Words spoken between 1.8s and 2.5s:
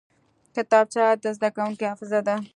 حافظه ده